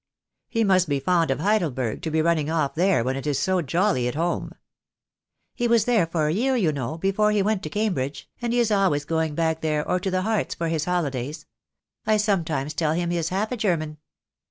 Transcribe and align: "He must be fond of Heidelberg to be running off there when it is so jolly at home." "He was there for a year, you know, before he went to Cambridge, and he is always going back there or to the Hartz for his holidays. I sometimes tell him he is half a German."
"He 0.49 0.63
must 0.63 0.89
be 0.89 0.99
fond 0.99 1.29
of 1.29 1.39
Heidelberg 1.41 2.01
to 2.01 2.09
be 2.09 2.23
running 2.23 2.49
off 2.49 2.73
there 2.73 3.03
when 3.03 3.15
it 3.15 3.27
is 3.27 3.37
so 3.37 3.61
jolly 3.61 4.07
at 4.07 4.15
home." 4.15 4.51
"He 5.53 5.67
was 5.67 5.85
there 5.85 6.07
for 6.07 6.25
a 6.25 6.33
year, 6.33 6.55
you 6.55 6.71
know, 6.71 6.97
before 6.97 7.29
he 7.31 7.43
went 7.43 7.61
to 7.61 7.69
Cambridge, 7.69 8.27
and 8.41 8.51
he 8.51 8.57
is 8.59 8.71
always 8.71 9.05
going 9.05 9.35
back 9.35 9.61
there 9.61 9.87
or 9.87 9.99
to 9.99 10.09
the 10.09 10.23
Hartz 10.23 10.55
for 10.55 10.69
his 10.69 10.85
holidays. 10.85 11.45
I 12.07 12.17
sometimes 12.17 12.73
tell 12.73 12.93
him 12.93 13.11
he 13.11 13.17
is 13.17 13.29
half 13.29 13.51
a 13.51 13.57
German." 13.57 13.99